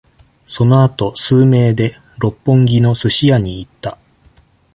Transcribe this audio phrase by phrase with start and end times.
[0.47, 3.99] そのあと、数名で、六本木のスシ屋に行った。